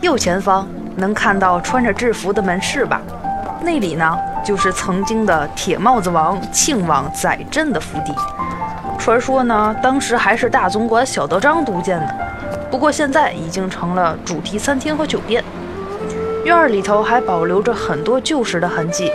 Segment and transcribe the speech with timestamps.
[0.00, 0.66] 右前方
[0.96, 3.00] 能看到穿着制服的门市吧？
[3.60, 8.12] 那里呢，就是曾经的铁帽子王庆王载镇的府邸。
[8.96, 12.14] 传说呢，当时还是大总管小德章督建的，
[12.70, 15.42] 不过现在已经成了主题餐厅和酒店。
[16.44, 19.10] 院儿里头还保留着很多旧时的痕迹，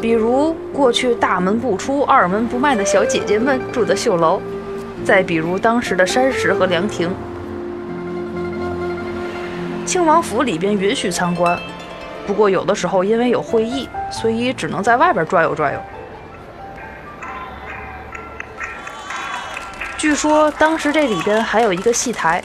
[0.00, 4.40] 比如过去大门不出、二门不迈的小姐姐们住的绣楼，
[5.04, 7.10] 再比如当时的山石和凉亭。
[9.84, 11.58] 庆王府里边允许参观，
[12.26, 15.80] 不过有的时候因为有会议，所以只能在外边转悠转悠。
[19.98, 22.42] 据说当时这里边还有一个戏台，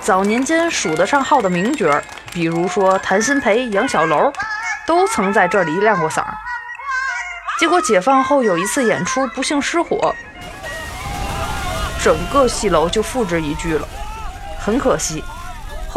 [0.00, 2.00] 早年间数得上号的名角，
[2.32, 4.32] 比如说谭鑫培、杨小楼，
[4.86, 6.22] 都曾在这里亮过嗓。
[7.58, 10.14] 结果解放后有一次演出不幸失火，
[12.02, 13.88] 整个戏楼就付之一炬了，
[14.60, 15.24] 很可惜。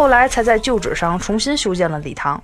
[0.01, 2.41] 后来才在旧址上重新修建了礼堂。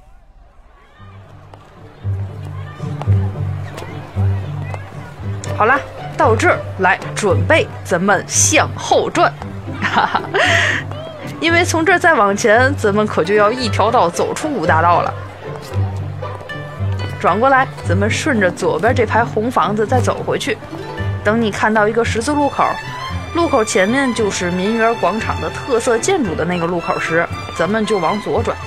[5.58, 5.80] 好啦，
[6.16, 9.34] 到这儿来准备，咱们向后转，
[9.82, 10.22] 哈哈。
[11.42, 15.12] 因为从这儿再往前，咱们可就要一条道走出五大道了。
[17.20, 20.56] 转过来，咱们顺着左边这排红房子再走回去。
[21.24, 22.64] 等你看到一个十字路口，
[23.38, 27.24] 路口前面就是民园广场的特色建筑的那个路口时，
[27.56, 28.58] 咱们就往左转。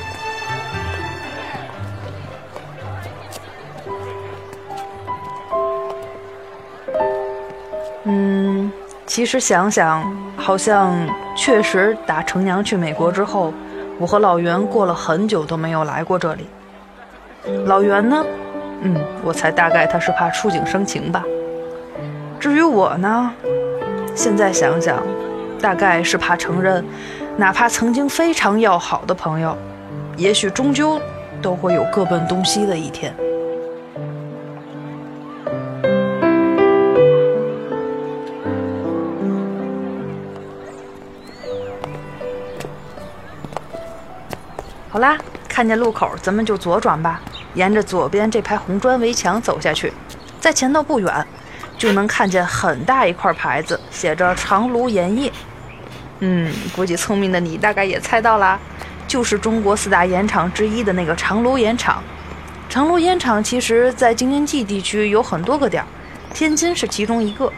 [8.04, 8.70] 嗯，
[9.06, 10.94] 其实想想，好像
[11.36, 13.52] 确实打程娘去美国之后，
[13.98, 16.46] 我和老袁过了很久都没有来过这里。
[17.66, 18.24] 老袁呢？
[18.82, 21.24] 嗯，我猜大概他是怕触景生情吧。
[22.38, 23.32] 至于我呢，
[24.22, 25.02] 现在想想，
[25.62, 26.84] 大概是怕承认，
[27.38, 29.56] 哪怕曾经非常要好的朋友，
[30.18, 31.00] 也许终究
[31.40, 33.14] 都会有各奔东西的一天。
[44.90, 45.16] 好啦，
[45.48, 47.22] 看见路口，咱们就左转吧。
[47.54, 49.90] 沿着左边这排红砖围墙走下去，
[50.38, 51.26] 在前头不远，
[51.80, 55.32] 就能看见很大一块牌子，写着“长芦盐业”。
[56.20, 58.60] 嗯，估计聪明的你大概也猜到啦，
[59.08, 62.02] 就是中国四大盐场之一的那个长芦盐场。
[62.68, 65.82] 长芦盐场其实在京津冀地区有很多个点，
[66.34, 67.50] 天津是其中一个。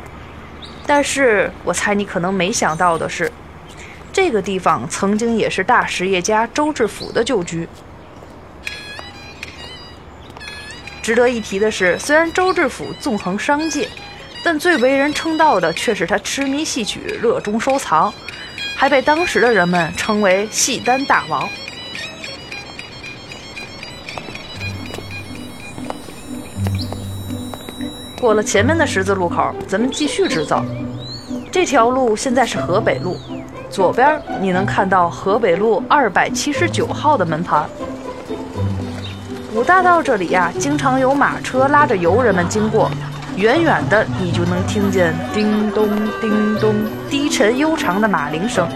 [0.87, 3.31] 但是我猜你可能没想到的是。
[4.13, 7.69] 这个地方曾经也是大实业家周志甫的旧居。
[11.03, 13.89] 值得一提的是，虽然周志甫纵横商界，
[14.45, 18.13] 但最为人称道的却是他痴迷戏曲、热衷收藏，
[18.75, 21.49] 还被当时的人们称为“戏单大王”。
[28.21, 30.65] 过了前面的十字路口，咱们继续直走。
[31.51, 33.17] 这条路现在是河北路。
[33.69, 37.65] 左边你能看到河北路二百七十九号的门牌。
[39.55, 42.91] 五大道这里呀，经常有马车拉着游人们经过，
[43.37, 45.89] 远远的你就能听见叮咚
[46.21, 46.75] 叮咚
[47.11, 48.69] 低沉悠长的马铃声。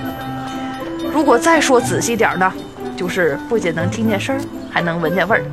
[1.12, 2.52] 如果再说仔细点呢，
[2.96, 4.40] 就是不仅能听见声儿，
[4.70, 5.44] 还能闻见味儿。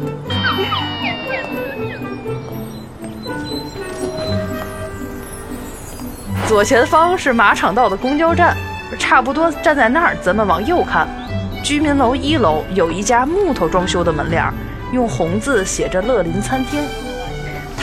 [6.47, 8.55] 左前方是马场道的公交站。
[8.99, 11.07] 差不多站在那儿，咱们往右看，
[11.63, 14.43] 居民楼一楼有一家木头装修的门脸，
[14.91, 16.79] 用红字写着“乐林餐厅”。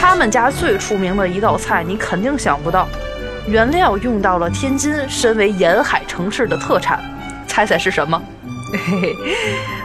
[0.00, 2.88] 他们家最出名的一道菜，你肯定想不到，
[3.46, 6.98] 原料用到了天津身为沿海城市的特产，
[7.46, 8.20] 猜猜是什么？
[8.72, 9.16] 嘿嘿，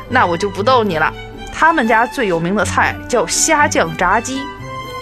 [0.07, 1.13] 那我就不逗你了。
[1.53, 4.41] 他们家最有名的菜叫虾酱炸鸡，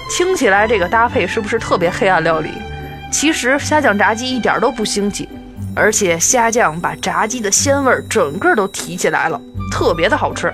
[0.10, 2.50] 听起来这个搭配是不是特别黑暗料理？
[3.12, 5.30] 其实虾酱炸鸡一点都不腥气。
[5.76, 9.40] 而且虾酱把炸鸡的鲜味整个都提起来了，
[9.72, 10.52] 特别的好吃。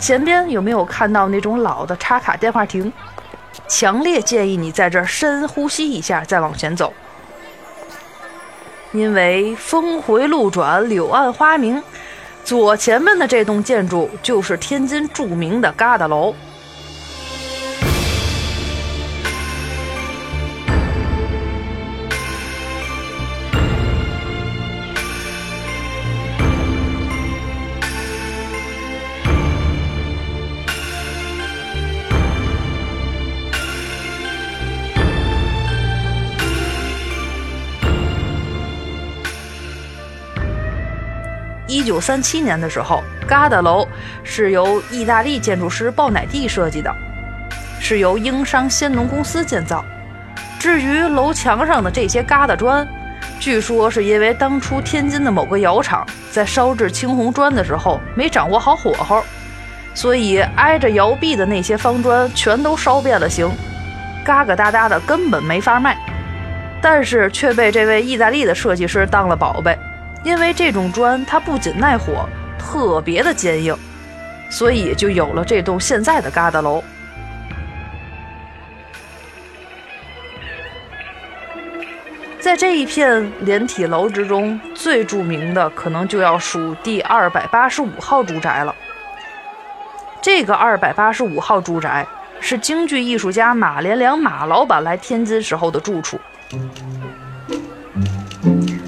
[0.00, 2.90] 前边有没有看到那种老的插卡电话亭？
[3.68, 6.92] 强烈建议你在这儿深呼吸一下，再往前走。
[8.92, 11.80] 因为峰回路转，柳暗花明，
[12.42, 16.34] 左前面的这栋建筑就是天津著名的疙瘩楼。
[41.90, 43.86] 1937年的时候，疙瘩楼
[44.22, 46.94] 是由意大利建筑师鲍乃蒂设计的，
[47.80, 49.84] 是由英商先农公司建造。
[50.58, 52.86] 至于楼墙上的这些疙瘩砖，
[53.38, 59.22] 据说是因为当初天津的某个窑厂在烧制青红砖的时候没掌握好火候，
[59.94, 63.50] 所以挨着窑壁的那些方砖全都烧变了形，
[64.24, 65.96] 嘎嘎哒哒的，根本没法卖。
[66.82, 69.78] 但是却被这位意大利的设计师当了宝贝，
[70.22, 72.28] 因为这种砖它不仅耐火，
[72.58, 73.76] 特别的坚硬，
[74.50, 76.82] 所以就有了这栋现在的疙瘩楼。
[82.38, 88.74] 在这一片连体楼之中，最著名的可能就要数第二百八十五号住宅了。
[90.22, 92.06] 这个二百八十五号住宅
[92.40, 96.18] 是京剧艺术家马连良马老板来天津时候的住处。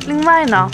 [0.06, 0.70] 另外呢，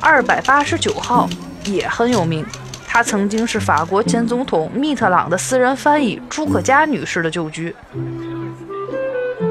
[0.00, 1.28] 二百八十九号
[1.64, 2.46] 也很有名，
[2.86, 7.74] 他曾经是法国前总统密特朗的私人翻译朱可嘉女士的旧居。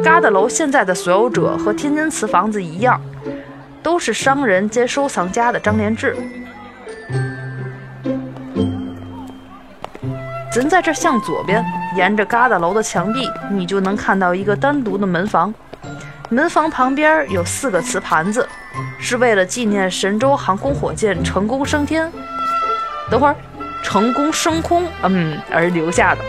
[0.03, 2.99] 嘎达楼现在的所有者和天津瓷房子一样，
[3.83, 6.15] 都是商人兼收藏家的张连志。
[10.51, 11.63] 咱在这向左边，
[11.95, 15.53] 沿着嘎达楼的墙壁，你就能看到一个单独的门房。
[16.29, 18.47] 门房旁边有四个瓷盘子，
[18.99, 22.11] 是为了纪念神舟航空火箭成功升天。
[23.09, 23.35] 等会儿，
[23.81, 26.21] 成功升空，嗯，而留下的。